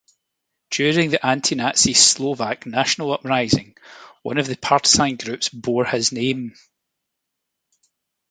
During 0.71 1.11
the 1.11 1.23
anti-Nazi 1.23 1.93
Slovak 1.93 2.65
National 2.65 3.13
Uprising, 3.13 3.75
one 4.23 4.39
of 4.39 4.47
the 4.47 4.55
partisan 4.57 5.15
groups 5.15 5.49
bore 5.49 5.85
his 5.85 6.11
name. 6.11 6.55